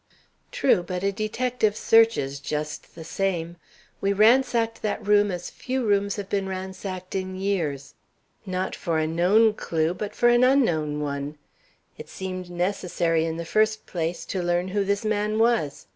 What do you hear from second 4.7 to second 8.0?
that room as few rooms have been ransacked in years.